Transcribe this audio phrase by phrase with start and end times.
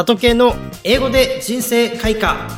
[0.00, 2.48] 里系の英語で人生開花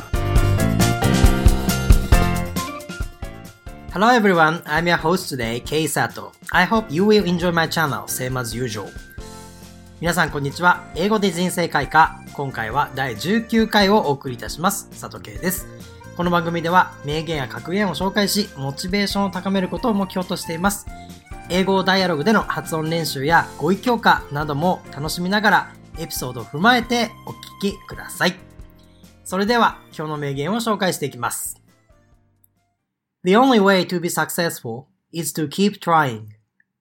[3.91, 6.31] Hello everyone, I'm your host today, Kei Sato.
[6.51, 8.87] I hope you will enjoy my channel, same as usual.
[9.99, 10.85] 皆さんこんにちは。
[10.95, 12.23] 英語で人生開花。
[12.33, 14.87] 今回は第19回をお送りいたします。
[14.93, 15.67] 里系です。
[16.15, 20.85] この番組では名言や格言を紹介し、モチベーションを高めることを目標としています。
[21.49, 28.35] 英語ダイアログでの発音練習や語彙強化なども楽しみながらエピソードを踏まえてお聞きください。
[29.23, 31.61] それでは今日の名言を紹介していきます。
[33.23, 36.27] The only way to be successful is to keep trying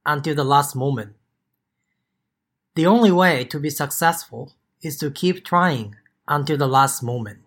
[0.04, 1.12] until the last moment.
[2.74, 4.48] The only way to be successful
[4.82, 5.92] is to keep trying
[6.26, 7.38] until the last moment.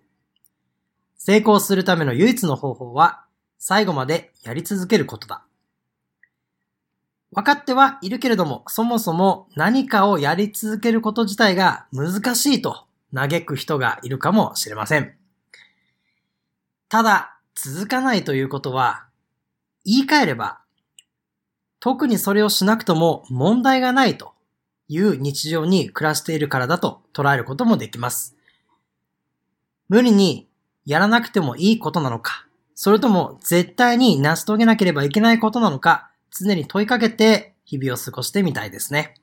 [1.17, 3.25] 成功するための唯一の方法は
[3.57, 5.43] 最後までやり続けることだ。
[7.35, 15.15] 分かってはいるけれども、そもそも何かをやり続けること自体が難しいと嘆く人がいるかもしれません。
[16.87, 19.05] ただ、続かないということは、
[19.83, 20.59] 言い換えれば、
[21.81, 24.33] 特にそれをしなくとも問題がないと
[24.87, 28.37] いう日常に暮らしているからだと捉えることもできます。
[29.89, 30.47] 無理に
[30.85, 39.15] やらなくてもいいことなのか、それとも絶対に成し遂げなければいけないことなのか、常に問いかけて日々を過ごしてみたいですね。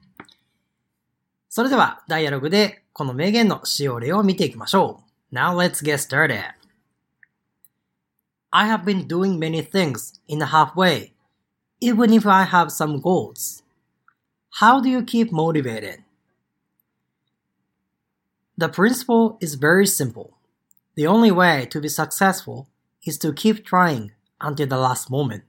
[1.49, 5.35] それでは、ダイアログでこの名言の使用例を見ていきましょう。
[5.35, 6.43] Now let's get started.
[8.51, 11.13] I have been doing many things in the halfway,
[11.81, 13.63] even if I have some goals.
[14.61, 16.03] How do you keep motivated?
[18.57, 20.31] The principle is very simple.
[20.95, 22.69] The only way to be successful
[23.05, 25.45] is to keep trying until the last moment.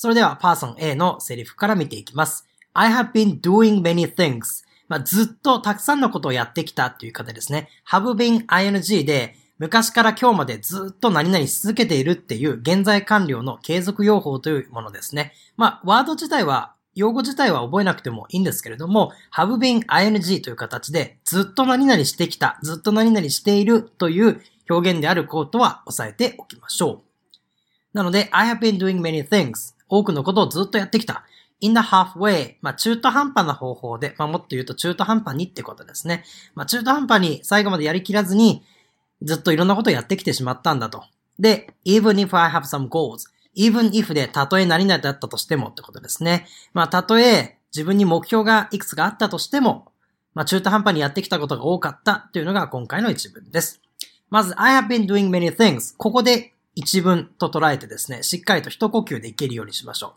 [0.00, 2.48] それではパーソン A のセリフから見ていきます。
[2.72, 4.64] I have been doing many things.
[4.88, 7.68] まあ、ずっとたくさんのことをやってきたっていう方ですね。
[7.86, 15.34] have been ing で昔から今日までずっと何々し続けているっていう現在完了の継続用法というものですね。
[15.58, 27.06] まあ、ワード自体は用語自体は覚えなくてもいいんですけれども、have been ing という形でずっと何々してきた、ずっと何々しているという表現であることは押さえておきましょう。
[27.92, 29.78] なので、I have been doing many things.
[29.90, 31.24] 多くのことをずっとやってきた。
[31.60, 36.24] in the halfway, まあ中途半端な方法で、まあもっと言うと中途半端にってことですね。
[36.54, 38.62] まあ中途半端に最後までやりきらずに、
[39.22, 41.04] ずっといろんなことをやってきてしまったんだと。
[41.38, 46.46] で、even if I have some goals, even if でたとえ何々だったとしてもってことですね。
[46.72, 49.92] まあたとえ自分に目標がいくつかあったとしても、
[50.34, 53.80] まあ中途半端にやってきたことが多かったというのが今回の一文です。
[54.30, 55.94] まず、I have been doing many things.
[55.98, 60.14] ここで一文と捉えてですね、しっかりと一呼吸でいけるようにしましょ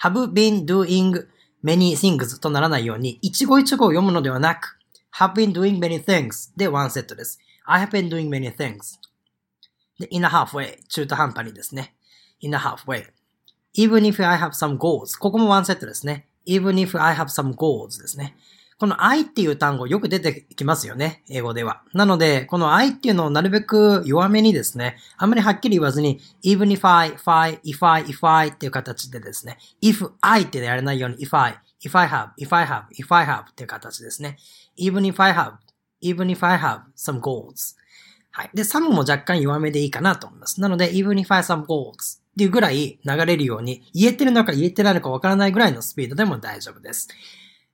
[0.00, 0.08] う。
[0.08, 1.26] have been doing
[1.62, 4.78] many things とならないように、一語一語を読むのではなく、
[5.14, 7.38] have been doing many things でワンセットです。
[7.66, 8.98] I have been doing many things.
[9.98, 11.94] で、in a halfway 中途半端にですね。
[12.40, 13.04] in a halfway.
[13.76, 16.26] even if I have some goals ここもワンセットですね。
[16.46, 18.34] even if I have some goals ですね。
[18.78, 21.22] この I っていう単語よく出てきますよね。
[21.30, 21.82] 英語では。
[21.94, 31.98] なので、この I っていうのをなるべく弱めにですね、あんまりはっきり言わずに、even if I, if I, if I, if I っていう形でですね、if I ってやらないように、if I, if
[31.98, 34.36] I have, if I have, if I have っていう形ですね。
[34.78, 35.54] even if I have,
[36.02, 37.76] even if I have some goals.
[38.30, 38.50] はい。
[38.52, 40.60] で、some も若干弱めでいいかなと思います。
[40.60, 47.08] なので、even if I have some goals っていうぐらい流れるように、言えてるのか言えてないのかわからないぐらいのスピードでも大丈夫です。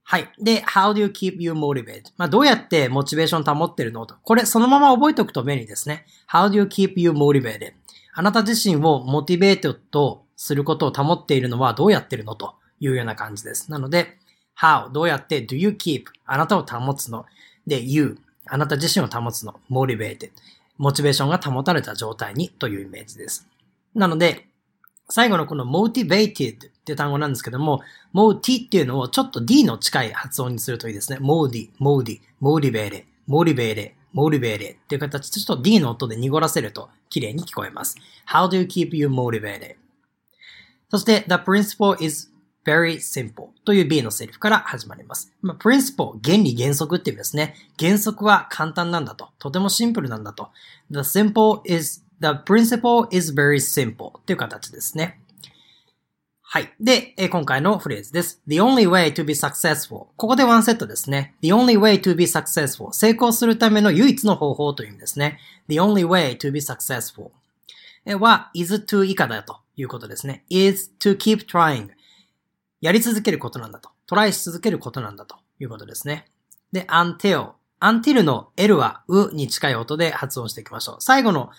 [0.04, 0.30] はい。
[0.38, 2.12] で、how do you keep you motivated?
[2.16, 4.16] まあ、どうやってモチベーション保ってるのと。
[4.22, 6.04] これ、そのまま覚えておくと便利ですね。
[6.30, 7.72] how do you keep you motivated?
[8.14, 13.70] あなた自身をモチベートとすることを保っているのはどうやってるのというような感じです。
[13.70, 14.18] なので、
[14.58, 17.24] how どうやって do you keep あなたを保つの
[17.66, 20.30] で you あなた自身を保つの motivated
[20.78, 23.46] モチベーションが保たれた状態にというイメージです。
[23.94, 24.48] なので、
[25.12, 27.82] 最後のこの motivated っていう単語なんですけども、
[28.14, 31.18] moti っていうのをちょっと d の近い発音にするといいですね。
[31.20, 37.96] modi, modi, motivate, motivate, motivate っていう形でちょっと d の音で濁らせると綺麗に聞こえます。
[38.26, 39.74] How do you keep you motivated?
[40.88, 42.30] そして the principle is
[42.64, 45.30] very simple という B のセリフから始まります。
[45.42, 47.54] まあ、principle 原理原則っていう意味ですね。
[47.78, 49.28] 原則は簡単なんだと。
[49.38, 50.48] とてもシンプルなんだと。
[50.90, 55.18] The simple is The principle is very simple っていう形ですね。
[56.40, 56.72] はい。
[56.78, 58.40] で、今回のフレーズです。
[58.46, 60.06] The only way to be successful.
[60.16, 61.34] ここでワンセットですね。
[61.42, 62.92] The only way to be successful.
[62.92, 65.40] 成功するための唯一の方法という意味ですね。
[65.68, 67.30] The only way to be successful.
[68.18, 70.44] は is to 以下だということですね。
[70.48, 71.88] is to keep trying.
[72.80, 73.90] やり続けることなんだと。
[74.06, 76.26] トライし続けることなんだということですね。
[76.70, 80.96] で、until until の L はうに近い音で発音していきましょう。
[81.00, 81.50] 最後の、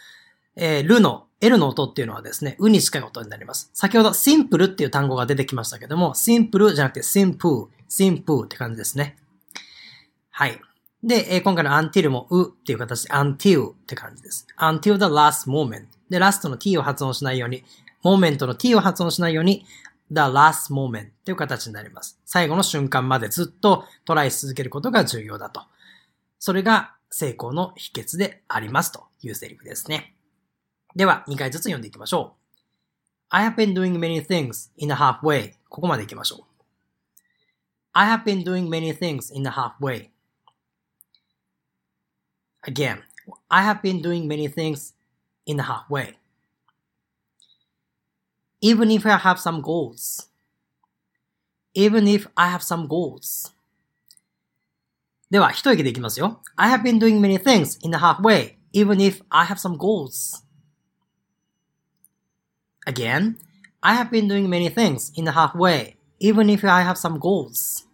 [0.55, 3.69] えー、るの L の音っていうのはですね、うに近い音になります。
[3.73, 9.17] 先ほど simple っていう単語が出てきましたけども、simple じゃなくて simple、simple って感じですね。
[10.29, 10.59] はい。
[11.03, 14.47] で、えー、今回の until もうっていう形で until って感じです。
[14.57, 15.85] until the last moment。
[16.09, 17.63] で、ラストの t を発音しないように、
[18.03, 19.65] moment の t を発音しないように、
[20.11, 22.19] the last moment っていう形になります。
[22.25, 25.61] 最後の瞬間までずっとトライし続けることが重要だと。
[26.39, 30.12] それが成功の秘訣でありますというセリフですね。
[30.95, 32.43] では、2回ずつ読んでいきましょう。
[33.29, 35.53] I have been doing many things in a halfway.
[35.69, 36.53] ここまで行きましょう。
[37.93, 40.09] I have been doing many things in a halfway.
[42.67, 42.99] Again,
[43.49, 44.93] I have been doing many things
[45.45, 46.15] in a halfway.
[48.61, 50.29] Even if I have some goals.
[51.73, 53.51] Even if I have some goals.
[55.31, 56.39] では、一息でいきますよ。
[56.55, 60.43] I have been doing many things in a halfway, even if I have some goals.
[62.85, 63.37] Again,
[63.81, 67.85] I have been doing many things in a halfway, even if I have some goals.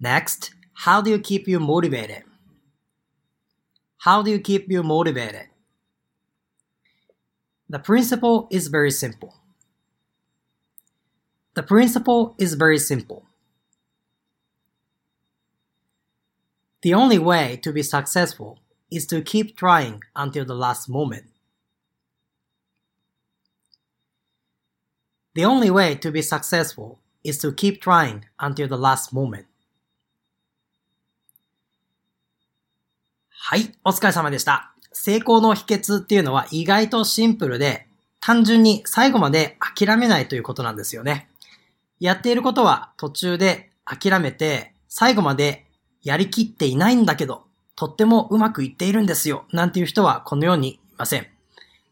[0.00, 2.22] Next, how do you keep you motivated?
[3.98, 5.48] How do you keep you motivated?
[7.68, 9.34] The principle is very simple.
[11.54, 13.24] The principle is very simple.
[16.82, 18.60] The only way to be successful
[18.90, 21.26] is to keep trying until the last moment.
[25.38, 29.44] The only way to be successful is to keep trying until the last moment.
[33.30, 34.72] はい、お疲れ様でした。
[34.92, 37.86] 成功の秘訣っていうのは意外とシンプルで、
[38.18, 41.28] 単純に最後まで諦めないということなんですよね。
[42.00, 45.66] やっていることは途中で諦めて、最後まで
[46.02, 47.44] やりきっていないんだけど、
[47.76, 51.28] とってもうまくいっているんですよ、なんていう人はこのようにいません。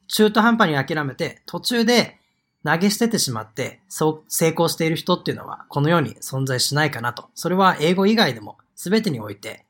[0.08, 2.18] 中途半端に諦めて、途中で
[2.66, 7.30] 投げ捨ててしまって、そう、成功している人っていうのは、このように存在しないかなと。
[7.32, 9.64] それは英語以外でも、全てにおいて、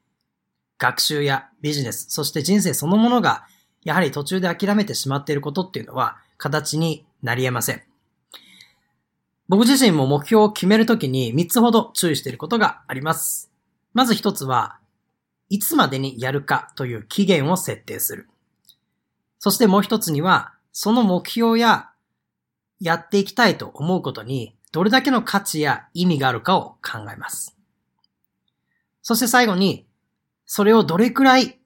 [0.78, 3.44] 学習やビジネス、そして人生そのものが、
[3.84, 7.82] やはり途中で諦めてしまっていることっていうのは、形になり得ません。
[9.48, 13.52] 僕自身も目標を決めるときに3つほど注意していることがあります。
[13.93, 14.78] まず1つは、
[15.50, 18.28] いつまでにやるかという期限を設定する。
[19.38, 21.90] そしてもう1つには、その目標や
[22.81, 27.56] やっていきたいと思うことにどれだけの価値や意味があるかを考えます。
[29.00, 29.87] そして最後に、
[30.44, 31.58] それをどれくらい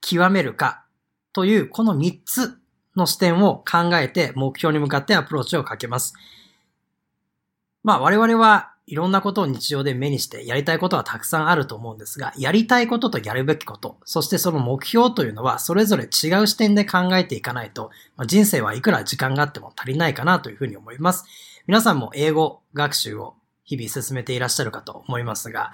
[0.00, 0.84] 極めるか
[1.32, 2.58] というこの3つ
[2.96, 6.14] の視点を考えて目標に向かってアプローチをかけます。
[7.82, 16.10] まあ我々はいろんなことを日常で目にしてやりたいことはたくさんあると思うんですが、やりたいこととやるべきこと、そしてその目標というのはそれぞれ違う
[16.48, 21.24] 視点で考えていかないと、ま、人生はいくら時間があっても足りないかなというふうに思います。
[21.68, 25.72] 皆さんも英語学習を日々進めていらっしゃるかと思いますが、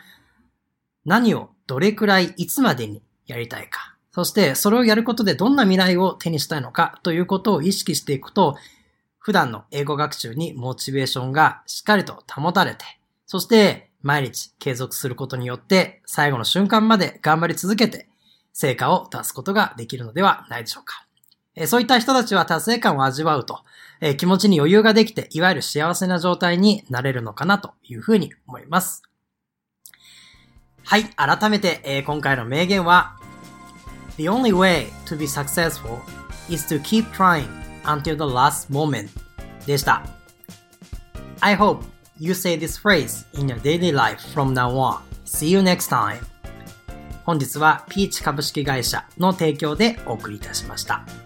[1.06, 8.56] 何をどれくらいいつまでにやりたいか、そしてそれをやることでどんな未来を手にしたいのかということを意識していくと、
[9.18, 12.84] 普段の英語学習にモチベーションがしっかりと保たれて、
[13.26, 18.08] そして毎日継続することによって最後の瞬間まで頑張り続けて
[18.52, 21.06] 成果を出すことができるのではないでしょうか。
[21.66, 23.60] そういった人たちは達成感を味わうと、
[24.18, 29.02] 気持ちに余裕ができて、いわゆる幸せな状態になれるのかなというふうに思います。
[30.84, 33.16] はい、改めて、え今回の名言は、
[34.16, 35.98] The only way to be successful
[36.50, 37.48] is to keep trying
[37.84, 39.08] until the last moment
[39.66, 40.02] でした。
[41.40, 45.02] I hope you say this phrase in your daily life from now on.
[45.24, 46.20] See you next time.
[47.24, 51.25] 本日はピーチ株式会社の提供でお送りいたしました。